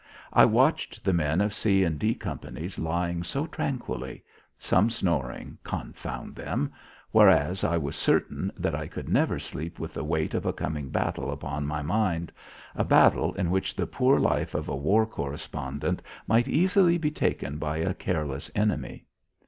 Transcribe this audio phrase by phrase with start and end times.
[0.33, 4.23] I watched the men of C and D companies lying so tranquilly
[4.57, 6.71] some snoring, confound them
[7.11, 10.89] whereas I was certain that I could never sleep with the weight of a coming
[10.89, 12.31] battle upon my mind,
[12.73, 17.59] a battle in which the poor life of a war correspondent might easily be taken
[17.59, 19.05] by a careless enemy.